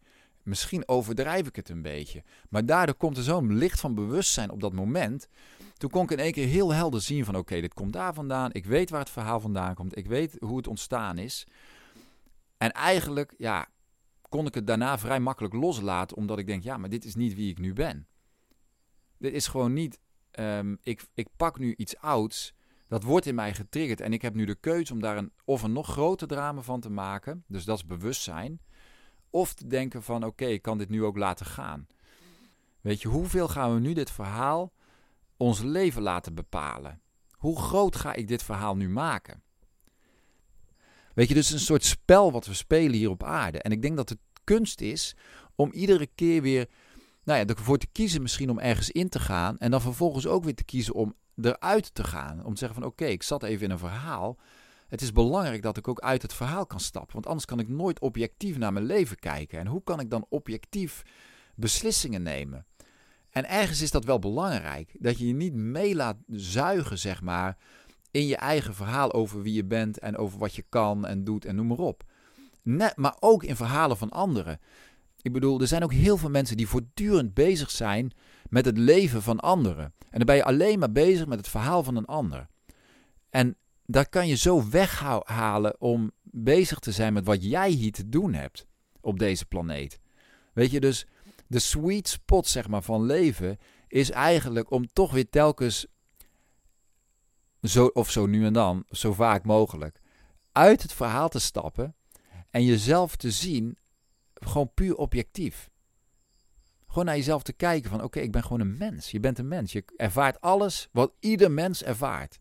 misschien 0.43 0.87
overdrijf 0.87 1.47
ik 1.47 1.55
het 1.55 1.69
een 1.69 1.81
beetje. 1.81 2.23
Maar 2.49 2.65
daardoor 2.65 2.95
komt 2.95 3.17
er 3.17 3.23
zo'n 3.23 3.53
licht 3.57 3.79
van 3.79 3.95
bewustzijn 3.95 4.49
op 4.49 4.61
dat 4.61 4.73
moment. 4.73 5.27
Toen 5.77 5.89
kon 5.89 6.03
ik 6.03 6.11
in 6.11 6.19
één 6.19 6.31
keer 6.31 6.47
heel 6.47 6.73
helder 6.73 7.01
zien 7.01 7.25
van 7.25 7.35
oké, 7.35 7.61
dit 7.61 7.73
komt 7.73 7.93
daar 7.93 8.13
vandaan. 8.13 8.53
Ik 8.53 8.65
weet 8.65 8.89
waar 8.89 8.99
het 8.99 9.09
verhaal 9.09 9.39
vandaan 9.39 9.75
komt. 9.75 9.97
Ik 9.97 10.07
weet 10.07 10.37
hoe 10.39 10.57
het 10.57 10.67
ontstaan 10.67 11.17
is. 11.17 11.47
En 12.57 12.71
eigenlijk, 12.71 13.33
ja, 13.37 13.67
kon 14.29 14.45
ik 14.45 14.53
het 14.53 14.67
daarna 14.67 14.97
vrij 14.97 15.19
makkelijk 15.19 15.53
loslaten, 15.53 16.17
omdat 16.17 16.39
ik 16.39 16.47
denk, 16.47 16.63
ja, 16.63 16.77
maar 16.77 16.89
dit 16.89 17.05
is 17.05 17.15
niet 17.15 17.35
wie 17.35 17.51
ik 17.51 17.59
nu 17.59 17.73
ben. 17.73 18.07
Dit 19.17 19.33
is 19.33 19.47
gewoon 19.47 19.73
niet, 19.73 19.99
um, 20.39 20.77
ik, 20.83 21.05
ik 21.13 21.27
pak 21.37 21.59
nu 21.59 21.73
iets 21.77 21.97
ouds 21.97 22.53
dat 22.87 23.03
wordt 23.03 23.25
in 23.25 23.35
mij 23.35 23.53
getriggerd. 23.53 24.01
En 24.01 24.13
ik 24.13 24.21
heb 24.21 24.33
nu 24.33 24.45
de 24.45 24.55
keuze 24.55 24.93
om 24.93 25.01
daar 25.01 25.17
een, 25.17 25.31
of 25.45 25.63
een 25.63 25.73
nog 25.73 25.87
groter 25.87 26.27
drama 26.27 26.61
van 26.61 26.79
te 26.79 26.89
maken. 26.89 27.43
Dus 27.47 27.65
dat 27.65 27.77
is 27.77 27.85
bewustzijn. 27.85 28.61
Of 29.29 29.53
te 29.53 29.67
denken 29.67 30.03
van 30.03 30.23
oké, 30.25 30.45
ik 30.45 30.61
kan 30.61 30.77
dit 30.77 30.89
nu 30.89 31.03
ook 31.03 31.17
laten 31.17 31.45
gaan. 31.45 31.87
Weet 32.81 33.01
je, 33.01 33.07
hoeveel 33.07 33.47
gaan 33.47 33.73
we 33.73 33.79
nu 33.79 33.93
dit 33.93 34.11
verhaal 34.11 34.73
ons 35.37 35.61
leven 35.61 36.01
laten 36.01 36.35
bepalen? 36.35 37.01
Hoe 37.31 37.59
groot 37.59 37.95
ga 37.95 38.13
ik 38.13 38.27
dit 38.27 38.43
verhaal 38.43 38.75
nu 38.75 38.89
maken? 38.89 39.43
Weet 41.13 41.27
je, 41.27 41.33
dus 41.33 41.51
een 41.51 41.59
soort 41.59 41.83
spel 41.83 42.31
wat 42.31 42.45
we 42.45 42.53
spelen 42.53 42.97
hier 42.97 43.09
op 43.09 43.23
aarde. 43.23 43.61
En 43.61 43.71
ik 43.71 43.81
denk 43.81 43.95
dat 43.95 44.09
het 44.09 44.19
kunst 44.43 44.81
is 44.81 45.15
om 45.55 45.71
iedere 45.71 46.07
keer 46.15 46.41
weer 46.41 46.69
nou 47.23 47.39
ja, 47.39 47.45
ervoor 47.45 47.77
te 47.77 47.87
kiezen 47.91 48.21
misschien 48.21 48.49
om 48.49 48.59
ergens 48.59 48.89
in 48.89 49.09
te 49.09 49.19
gaan. 49.19 49.57
En 49.57 49.71
dan 49.71 49.81
vervolgens 49.81 50.27
ook 50.27 50.43
weer 50.43 50.55
te 50.55 50.63
kiezen 50.63 50.93
om 50.93 51.15
eruit 51.41 51.95
te 51.95 52.03
gaan. 52.03 52.45
Om 52.45 52.53
te 52.53 52.59
zeggen 52.59 52.81
van 52.81 52.89
oké, 52.89 53.05
ik 53.05 53.23
zat 53.23 53.43
even 53.43 53.65
in 53.65 53.71
een 53.71 53.79
verhaal. 53.79 54.37
Het 54.87 55.01
is 55.01 55.11
belangrijk 55.11 55.61
dat 55.61 55.77
ik 55.77 55.87
ook 55.87 55.99
uit 55.99 56.21
het 56.21 56.33
verhaal 56.33 56.65
kan 56.65 56.79
stappen. 56.79 57.13
Want 57.13 57.27
anders 57.27 57.45
kan 57.45 57.59
ik 57.59 57.67
nooit 57.67 57.99
objectief 57.99 58.57
naar 58.57 58.73
mijn 58.73 58.85
leven 58.85 59.19
kijken. 59.19 59.59
En 59.59 59.67
hoe 59.67 59.83
kan 59.83 59.99
ik 59.99 60.09
dan 60.09 60.25
objectief 60.29 61.01
beslissingen 61.55 62.23
nemen? 62.23 62.65
En 63.29 63.49
ergens 63.49 63.81
is 63.81 63.91
dat 63.91 64.05
wel 64.05 64.19
belangrijk. 64.19 64.95
Dat 64.99 65.19
je 65.19 65.27
je 65.27 65.33
niet 65.33 65.53
mee 65.53 65.95
laat 65.95 66.17
zuigen, 66.27 66.97
zeg 66.97 67.21
maar, 67.21 67.57
in 68.11 68.27
je 68.27 68.35
eigen 68.35 68.75
verhaal 68.75 69.13
over 69.13 69.41
wie 69.41 69.53
je 69.53 69.65
bent 69.65 69.99
en 69.99 70.17
over 70.17 70.39
wat 70.39 70.55
je 70.55 70.65
kan 70.69 71.05
en 71.05 71.23
doet 71.23 71.45
en 71.45 71.55
noem 71.55 71.67
maar 71.67 71.77
op. 71.77 72.03
net, 72.61 72.95
maar 72.95 73.15
ook 73.19 73.43
in 73.43 73.55
verhalen 73.55 73.97
van 73.97 74.09
anderen. 74.09 74.59
Ik 75.21 75.33
bedoel, 75.33 75.61
er 75.61 75.67
zijn 75.67 75.83
ook 75.83 75.93
heel 75.93 76.17
veel 76.17 76.29
mensen 76.29 76.57
die 76.57 76.67
voortdurend 76.67 77.33
bezig 77.33 77.71
zijn 77.71 78.11
met 78.49 78.65
het 78.65 78.77
leven 78.77 79.21
van 79.21 79.39
anderen. 79.39 79.93
En 80.09 80.17
dan 80.17 80.25
ben 80.25 80.35
je 80.35 80.43
alleen 80.43 80.79
maar 80.79 80.91
bezig 80.91 81.25
met 81.25 81.37
het 81.37 81.47
verhaal 81.47 81.83
van 81.83 81.95
een 81.95 82.05
ander. 82.05 82.47
En 83.29 83.57
daar 83.85 84.09
kan 84.09 84.27
je 84.27 84.35
zo 84.35 84.69
weghalen 84.69 85.81
om 85.81 86.11
bezig 86.23 86.79
te 86.79 86.91
zijn 86.91 87.13
met 87.13 87.25
wat 87.25 87.43
jij 87.43 87.69
hier 87.69 87.91
te 87.91 88.09
doen 88.09 88.33
hebt 88.33 88.65
op 89.01 89.19
deze 89.19 89.45
planeet. 89.45 89.99
Weet 90.53 90.71
je, 90.71 90.79
dus 90.79 91.05
de 91.47 91.59
sweet 91.59 92.07
spot 92.07 92.47
zeg 92.47 92.67
maar, 92.67 92.81
van 92.81 93.03
leven 93.03 93.57
is 93.87 94.11
eigenlijk 94.11 94.71
om 94.71 94.87
toch 94.93 95.11
weer 95.11 95.29
telkens, 95.29 95.85
zo, 97.61 97.85
of 97.85 98.11
zo 98.11 98.25
nu 98.25 98.45
en 98.45 98.53
dan, 98.53 98.85
zo 98.89 99.13
vaak 99.13 99.43
mogelijk, 99.43 99.99
uit 100.51 100.81
het 100.81 100.93
verhaal 100.93 101.29
te 101.29 101.39
stappen 101.39 101.95
en 102.49 102.63
jezelf 102.63 103.15
te 103.15 103.31
zien, 103.31 103.77
gewoon 104.33 104.73
puur 104.73 104.95
objectief. 104.95 105.69
Gewoon 106.95 107.09
naar 107.09 107.19
jezelf 107.19 107.43
te 107.43 107.53
kijken 107.53 107.89
van 107.89 108.03
oké, 108.03 108.19
ik 108.19 108.31
ben 108.31 108.43
gewoon 108.43 108.59
een 108.59 108.77
mens. 108.77 109.11
Je 109.11 109.19
bent 109.19 109.39
een 109.39 109.47
mens. 109.47 109.71
Je 109.71 109.83
ervaart 109.95 110.41
alles 110.41 110.89
wat 110.91 111.11
ieder 111.19 111.51
mens 111.51 111.83
ervaart. 111.83 112.39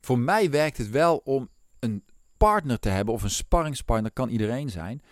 Voor 0.00 0.18
mij 0.18 0.50
werkt 0.50 0.76
het 0.76 0.90
wel 0.90 1.16
om 1.16 1.48
een 1.78 2.04
partner 2.36 2.78
te 2.78 2.88
hebben, 2.88 3.14
of 3.14 3.22
een 3.22 3.30
sparringspartner 3.30 4.12
kan 4.12 4.28
iedereen 4.28 4.70
zijn. 4.70 5.02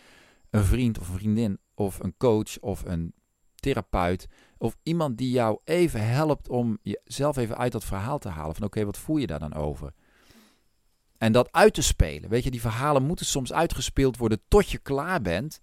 Een 0.51 0.65
vriend 0.65 0.99
of 0.99 1.07
vriendin, 1.07 1.59
of 1.75 1.99
een 1.99 2.15
coach 2.17 2.59
of 2.61 2.85
een 2.85 3.15
therapeut. 3.55 4.27
Of 4.59 4.77
iemand 4.83 5.19
die 5.19 5.31
jou 5.31 5.59
even 5.65 6.09
helpt 6.09 6.49
om 6.49 6.79
jezelf 6.83 7.37
even 7.37 7.57
uit 7.57 7.73
dat 7.73 7.85
verhaal 7.85 8.19
te 8.19 8.29
halen. 8.29 8.55
Van 8.55 8.65
oké, 8.65 8.85
wat 8.85 8.99
voel 8.99 9.17
je 9.17 9.27
daar 9.27 9.39
dan 9.39 9.55
over? 9.55 9.93
En 11.19 11.33
dat 11.33 11.53
uit 11.53 11.75
te 11.75 11.83
spelen. 11.83 12.31
Weet 12.31 12.45
je, 12.45 12.51
die 12.51 12.61
verhalen 12.61 13.03
moeten 13.03 13.27
soms 13.27 13.53
uitgespeeld 13.53 14.17
worden 14.17 14.41
tot 14.49 14.71
je 14.71 14.79
klaar 14.79 15.23
bent 15.23 15.61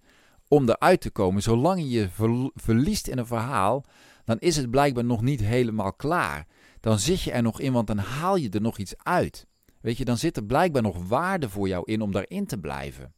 om 0.48 0.68
eruit 0.68 1.00
te 1.00 1.10
komen. 1.10 1.42
Zolang 1.42 1.80
je 1.80 1.88
je 1.88 2.08
verliest 2.54 3.06
in 3.06 3.18
een 3.18 3.26
verhaal, 3.26 3.84
dan 4.24 4.38
is 4.38 4.56
het 4.56 4.70
blijkbaar 4.70 5.04
nog 5.04 5.22
niet 5.22 5.40
helemaal 5.40 5.92
klaar. 5.92 6.46
Dan 6.80 6.98
zit 6.98 7.22
je 7.22 7.32
er 7.32 7.42
nog 7.42 7.60
in, 7.60 7.72
want 7.72 7.86
dan 7.86 7.98
haal 7.98 8.36
je 8.36 8.50
er 8.50 8.60
nog 8.60 8.78
iets 8.78 8.94
uit. 8.96 9.46
Weet 9.80 9.96
je, 9.96 10.04
dan 10.04 10.18
zit 10.18 10.36
er 10.36 10.44
blijkbaar 10.44 10.82
nog 10.82 11.08
waarde 11.08 11.48
voor 11.48 11.68
jou 11.68 11.82
in 11.84 12.00
om 12.00 12.12
daarin 12.12 12.46
te 12.46 12.58
blijven. 12.58 13.12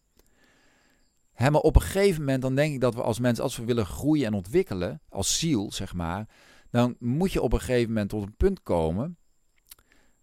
Hè, 1.33 1.51
maar 1.51 1.61
op 1.61 1.77
een 1.77 1.83
gegeven 1.83 2.21
moment 2.21 2.43
dan 2.43 2.55
denk 2.55 2.75
ik 2.75 2.81
dat 2.81 2.95
we 2.95 3.03
als 3.03 3.19
mensen, 3.19 3.45
als 3.45 3.57
we 3.57 3.65
willen 3.65 3.87
groeien 3.87 4.27
en 4.27 4.35
ontwikkelen, 4.35 5.03
als 5.09 5.39
ziel 5.39 5.73
zeg 5.73 5.95
maar, 5.95 6.29
dan 6.71 6.97
moet 6.99 7.33
je 7.33 7.43
op 7.43 7.53
een 7.53 7.59
gegeven 7.61 7.89
moment 7.89 8.09
tot 8.09 8.23
een 8.23 8.37
punt 8.37 8.63
komen 8.63 9.19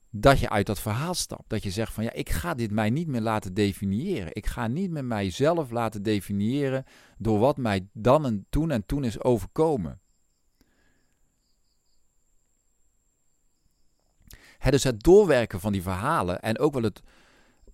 dat 0.09 0.39
je 0.39 0.49
uit 0.49 0.65
dat 0.65 0.79
verhaal 0.79 1.13
stapt. 1.13 1.49
Dat 1.49 1.63
je 1.63 1.71
zegt 1.71 1.93
van 1.93 2.03
ja, 2.03 2.13
ik 2.13 2.29
ga 2.29 2.53
dit 2.53 2.71
mij 2.71 2.89
niet 2.89 3.07
meer 3.07 3.21
laten 3.21 3.53
definiëren. 3.53 4.35
Ik 4.35 4.45
ga 4.45 4.67
niet 4.67 4.91
meer 4.91 5.05
mijzelf 5.05 5.71
laten 5.71 6.03
definiëren 6.03 6.85
door 7.17 7.39
wat 7.39 7.57
mij 7.57 7.87
dan 7.93 8.25
en 8.25 8.45
toen 8.49 8.71
en 8.71 8.85
toen 8.85 9.03
is 9.03 9.23
overkomen. 9.23 9.99
He, 14.57 14.71
dus 14.71 14.83
het 14.83 15.03
doorwerken 15.03 15.59
van 15.59 15.71
die 15.71 15.81
verhalen 15.81 16.41
en 16.41 16.59
ook 16.59 16.73
wel 16.73 16.83
het 16.83 17.01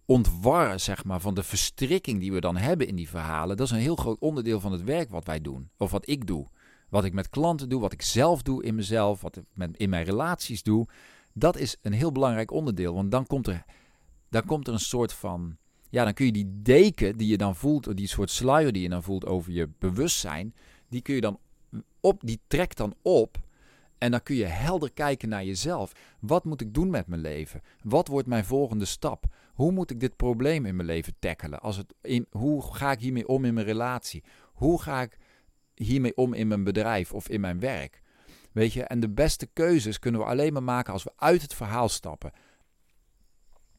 ontwarren 0.06 0.80
zeg 0.80 1.04
maar, 1.04 1.20
van 1.20 1.34
de 1.34 1.44
verstrikking 1.44 2.20
die 2.20 2.34
we 2.34 2.40
dan 2.40 2.58
hebben 2.58 2.88
in 2.88 2.96
die 2.96 3.10
verhalen, 3.10 3.58
dat 3.58 3.66
is 3.66 3.72
een 3.72 3.80
heel 3.80 3.96
groot 3.96 4.20
onderdeel 4.20 4.60
van 4.60 4.72
het 4.72 4.84
werk 4.84 5.10
wat 5.10 5.26
wij 5.26 5.42
doen, 5.42 5.70
of 5.78 5.92
wat 5.92 6.10
ik 6.10 6.28
doe. 6.28 6.48
Wat 6.90 7.04
ik 7.04 7.14
met 7.14 7.30
klanten 7.30 7.70
doe, 7.70 7.82
wat 7.82 7.94
ik 7.94 8.02
zelf 8.02 8.42
doe 8.42 8.64
in 8.64 8.76
mezelf, 8.76 9.22
wat 9.22 9.38
ik 9.38 9.44
in 9.72 9.90
mijn 9.90 10.06
relaties 10.06 10.64
doe, 10.64 10.88
dat 11.34 11.58
is 11.58 11.78
een 11.82 11.94
heel 11.94 12.12
belangrijk 12.12 12.52
onderdeel. 12.52 12.94
Want 12.94 13.12
dan 13.12 13.28
komt 13.28 13.48
er, 13.48 13.66
dan 14.30 14.46
komt 14.46 14.68
er 14.68 14.74
een 14.74 14.80
soort 14.80 15.14
van. 15.14 15.58
Ja, 15.90 16.04
dan 16.04 16.14
kun 16.14 16.26
je 16.26 16.32
die 16.32 16.62
deken 16.62 17.18
die 17.18 17.28
je 17.28 17.38
dan 17.38 17.56
voelt, 17.56 17.98
die 17.98 18.08
soort 18.08 18.30
sluier 18.30 18.72
die 18.72 18.82
je 18.82 18.90
dan 18.90 19.04
voelt 19.04 19.26
over 19.26 19.52
je 19.52 19.70
bewustzijn, 19.80 20.56
die 20.88 21.02
kun 21.02 21.16
je 21.16 21.22
dan 21.22 21.40
op, 22.00 22.22
die 22.26 22.40
trekt 22.48 22.78
dan 22.78 22.96
op. 23.02 23.38
En 23.98 24.12
dan 24.12 24.24
kun 24.24 24.36
je 24.36 24.46
helder 24.46 24.94
kijken 24.94 25.30
naar 25.30 25.46
jezelf. 25.46 25.92
Wat 26.20 26.44
moet 26.44 26.62
ik 26.62 26.74
doen 26.74 26.90
met 26.90 27.08
mijn 27.08 27.22
leven? 27.22 27.62
Wat 27.84 28.08
wordt 28.08 28.28
mijn 28.28 28.46
volgende 28.46 28.86
stap? 28.86 29.26
Hoe 29.54 29.72
moet 29.72 29.92
ik 29.92 30.00
dit 30.00 30.16
probleem 30.16 30.66
in 30.66 30.76
mijn 30.76 30.88
leven 30.88 31.16
tackelen? 31.20 31.62
Als 31.62 31.78
het 31.78 31.94
in, 32.02 32.26
hoe 32.30 32.74
ga 32.74 32.92
ik 32.92 33.00
hiermee 33.00 33.28
om 33.28 33.46
in 33.46 33.54
mijn 33.54 33.66
relatie? 33.66 34.24
Hoe 34.54 34.82
ga 34.82 35.02
ik 35.02 35.18
hiermee 35.76 36.18
om 36.18 36.34
in 36.34 36.48
mijn 36.48 36.64
bedrijf 36.64 37.14
of 37.14 37.30
in 37.30 37.42
mijn 37.42 37.60
werk? 37.60 38.02
Weet 38.54 38.74
je, 38.74 38.84
en 38.84 39.00
de 39.00 39.10
beste 39.10 39.46
keuzes 39.46 40.00
kunnen 40.00 40.22
we 40.22 40.28
alleen 40.28 40.54
maar 40.54 40.64
maken 40.64 40.94
als 40.94 41.04
we 41.04 41.12
uit 41.16 41.42
het 41.42 41.54
verhaal 41.54 41.90
stappen. 41.90 42.32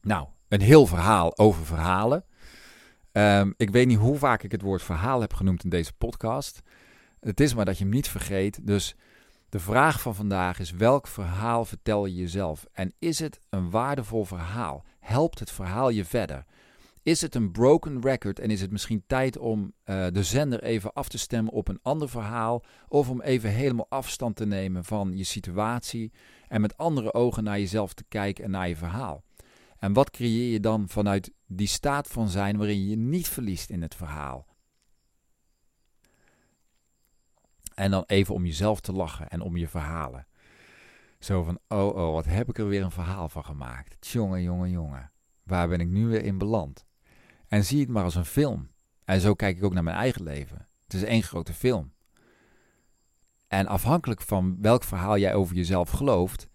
Nou, 0.01 0.27
een 0.47 0.61
heel 0.61 0.85
verhaal 0.85 1.37
over 1.37 1.65
verhalen. 1.65 2.25
Ehm, 3.11 3.51
ik 3.57 3.69
weet 3.69 3.87
niet 3.87 3.97
hoe 3.97 4.17
vaak 4.17 4.43
ik 4.43 4.51
het 4.51 4.61
woord 4.61 4.83
verhaal 4.83 5.21
heb 5.21 5.33
genoemd 5.33 5.63
in 5.63 5.69
deze 5.69 5.93
podcast. 5.93 6.61
Het 7.19 7.39
is 7.39 7.53
maar 7.53 7.65
dat 7.65 7.77
je 7.77 7.83
hem 7.83 7.93
niet 7.93 8.09
vergeet. 8.09 8.67
Dus 8.67 8.95
de 9.49 9.59
vraag 9.59 10.01
van 10.01 10.15
vandaag 10.15 10.59
is: 10.59 10.71
welk 10.71 11.07
verhaal 11.07 11.65
vertel 11.65 12.05
je 12.05 12.15
jezelf? 12.15 12.65
En 12.71 12.93
is 12.99 13.19
het 13.19 13.39
een 13.49 13.69
waardevol 13.69 14.25
verhaal? 14.25 14.83
Helpt 14.99 15.39
het 15.39 15.51
verhaal 15.51 15.89
je 15.89 16.05
verder? 16.05 16.45
Is 17.05 17.21
het 17.21 17.35
een 17.35 17.51
broken 17.51 18.01
record 18.01 18.39
en 18.39 18.49
is 18.49 18.61
het 18.61 18.71
misschien 18.71 19.03
tijd 19.07 19.37
om 19.37 19.73
uh, 19.85 20.07
de 20.11 20.23
zender 20.23 20.63
even 20.63 20.93
af 20.93 21.09
te 21.09 21.17
stemmen 21.17 21.53
op 21.53 21.67
een 21.67 21.79
ander 21.81 22.09
verhaal? 22.09 22.63
Of 22.87 23.09
om 23.09 23.21
even 23.21 23.49
helemaal 23.49 23.89
afstand 23.89 24.35
te 24.35 24.45
nemen 24.45 24.85
van 24.85 25.17
je 25.17 25.23
situatie 25.23 26.11
en 26.47 26.61
met 26.61 26.77
andere 26.77 27.13
ogen 27.13 27.43
naar 27.43 27.59
jezelf 27.59 27.93
te 27.93 28.03
kijken 28.07 28.43
en 28.43 28.51
naar 28.51 28.67
je 28.67 28.75
verhaal? 28.75 29.23
En 29.77 29.93
wat 29.93 30.09
creëer 30.09 30.51
je 30.51 30.59
dan 30.59 30.89
vanuit 30.89 31.31
die 31.47 31.67
staat 31.67 32.07
van 32.07 32.29
zijn 32.29 32.57
waarin 32.57 32.79
je 32.79 32.89
je 32.89 32.97
niet 32.97 33.27
verliest 33.27 33.69
in 33.69 33.81
het 33.81 33.95
verhaal? 33.95 34.47
En 37.73 37.91
dan 37.91 38.03
even 38.05 38.33
om 38.33 38.45
jezelf 38.45 38.79
te 38.81 38.91
lachen 38.91 39.29
en 39.29 39.41
om 39.41 39.57
je 39.57 39.67
verhalen. 39.67 40.27
Zo 41.19 41.43
van, 41.43 41.59
oh 41.67 41.95
oh, 41.95 42.11
wat 42.11 42.25
heb 42.25 42.49
ik 42.49 42.57
er 42.57 42.67
weer 42.67 42.83
een 42.83 42.91
verhaal 42.91 43.29
van 43.29 43.45
gemaakt. 43.45 44.07
Jongen, 44.07 44.41
jongen, 44.41 44.69
jongen. 44.69 45.11
Waar 45.43 45.67
ben 45.67 45.79
ik 45.79 45.87
nu 45.87 46.07
weer 46.07 46.23
in 46.23 46.37
beland? 46.37 46.85
En 47.47 47.65
zie 47.65 47.79
het 47.79 47.89
maar 47.89 48.03
als 48.03 48.15
een 48.15 48.25
film. 48.25 48.69
En 49.03 49.21
zo 49.21 49.33
kijk 49.33 49.57
ik 49.57 49.63
ook 49.63 49.73
naar 49.73 49.83
mijn 49.83 49.97
eigen 49.97 50.23
leven. 50.23 50.67
Het 50.83 50.93
is 50.93 51.03
één 51.03 51.23
grote 51.23 51.53
film. 51.53 51.93
En 53.47 53.67
afhankelijk 53.67 54.21
van 54.21 54.61
welk 54.61 54.83
verhaal 54.83 55.17
jij 55.17 55.33
over 55.33 55.55
jezelf 55.55 55.89
gelooft, 55.89 56.47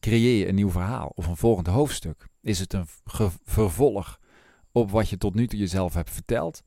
creëer 0.00 0.38
je 0.38 0.48
een 0.48 0.54
nieuw 0.54 0.70
verhaal 0.70 1.12
of 1.14 1.26
een 1.26 1.36
volgend 1.36 1.66
hoofdstuk. 1.66 2.26
Is 2.40 2.58
het 2.58 2.72
een 2.72 2.86
vervolg 3.44 4.20
op 4.72 4.90
wat 4.90 5.08
je 5.08 5.18
tot 5.18 5.34
nu 5.34 5.46
toe 5.46 5.58
jezelf 5.58 5.94
hebt 5.94 6.10
verteld? 6.10 6.62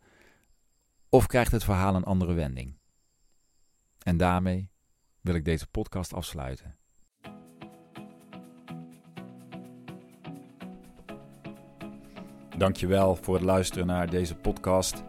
Of 1.10 1.28
krijgt 1.28 1.52
het 1.52 1.64
verhaal 1.64 1.96
een 1.96 2.04
andere 2.04 2.34
wending? 2.34 2.78
En 4.04 4.18
daarmee 4.18 4.70
wil 5.22 5.36
ik 5.36 5.46
deze 5.46 5.68
podcast 5.68 6.14
afsluiten. 6.14 6.81
Dankjewel 12.62 13.18
voor 13.22 13.34
het 13.34 13.44
luisteren 13.44 13.88
naar 13.88 14.10
deze 14.10 14.36
podcast. 14.36 15.04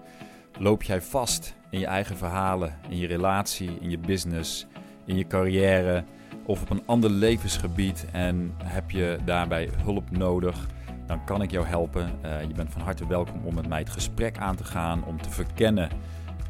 Loop 0.59 0.83
jij 0.83 1.03
vast 1.03 1.55
in 1.71 1.79
je 1.79 1.87
eigen 1.87 2.17
verhalen, 2.17 2.79
in 2.89 2.97
je 2.97 3.07
relatie, 3.07 3.79
in 3.81 3.91
je 3.91 3.99
business, 3.99 4.67
in 5.05 5.17
je 5.17 5.27
carrière 5.27 6.05
of 6.47 6.63
op 6.63 6.71
een 6.71 6.83
ander 6.87 7.11
levensgebied 7.11 8.07
en 8.13 8.55
heb 8.65 8.91
je 8.91 9.19
daarbij 9.25 9.71
hulp 9.85 10.11
nodig? 10.11 10.67
Dan 11.07 11.25
kan 11.25 11.43
ik 11.43 11.51
jou 11.51 11.67
helpen. 11.67 12.13
Uh, 12.25 12.43
je 12.43 12.55
bent 12.55 12.73
van 12.73 12.83
harte 12.83 13.07
welkom 13.07 13.41
om 13.45 13.55
met 13.55 13.69
mij 13.69 13.79
het 13.79 13.91
gesprek 13.91 14.39
aan 14.39 14.57
te 14.57 14.65
gaan, 14.65 15.05
om 15.05 15.23
te 15.23 15.31
verkennen 15.31 15.91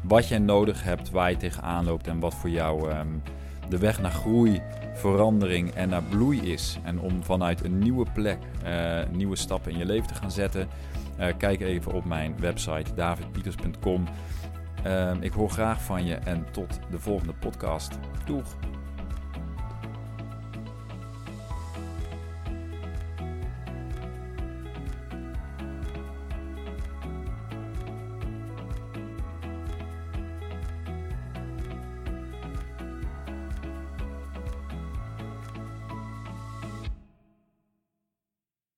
wat 0.01 0.27
jij 0.27 0.39
nodig 0.39 0.83
hebt, 0.83 1.09
waar 1.09 1.29
je 1.29 1.37
tegenaan 1.37 1.85
loopt 1.85 2.07
en 2.07 2.19
wat 2.19 2.35
voor 2.35 2.49
jou 2.49 2.91
um, 2.91 3.21
de 3.73 3.79
weg 3.79 4.01
naar 4.01 4.11
groei, 4.11 4.61
verandering 4.93 5.71
en 5.71 5.89
naar 5.89 6.03
bloei 6.03 6.51
is. 6.51 6.77
En 6.83 6.99
om 6.99 7.23
vanuit 7.23 7.63
een 7.63 7.79
nieuwe 7.79 8.05
plek 8.13 8.37
uh, 8.65 8.99
nieuwe 9.11 9.35
stappen 9.35 9.71
in 9.71 9.77
je 9.77 9.85
leven 9.85 10.07
te 10.07 10.15
gaan 10.15 10.31
zetten, 10.31 10.67
uh, 11.19 11.27
kijk 11.37 11.61
even 11.61 11.93
op 11.93 12.05
mijn 12.05 12.35
website 12.39 12.93
davidpieters.com. 12.93 14.03
Uh, 14.85 15.11
ik 15.19 15.31
hoor 15.31 15.49
graag 15.49 15.81
van 15.81 16.05
je 16.05 16.15
en 16.15 16.45
tot 16.51 16.79
de 16.91 16.99
volgende 16.99 17.33
podcast. 17.33 17.99
Doeg! 18.25 18.72